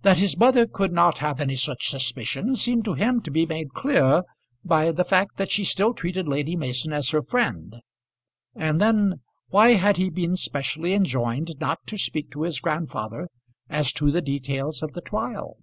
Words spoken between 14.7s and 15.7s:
of the trial?